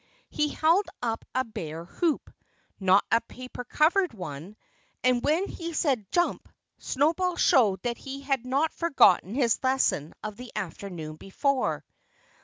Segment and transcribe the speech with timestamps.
[0.31, 2.33] He held up a bare hoop
[2.79, 4.55] not a paper covered one
[5.03, 10.37] and when he said, "Jump!" Snowball showed that he had not forgotten his lesson of
[10.37, 11.85] the afternoon before.